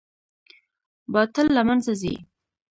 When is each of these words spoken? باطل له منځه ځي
باطل 1.13 1.47
له 1.55 1.61
منځه 1.67 1.93
ځي 2.01 2.15